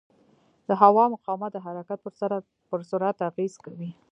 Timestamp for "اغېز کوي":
3.29-3.89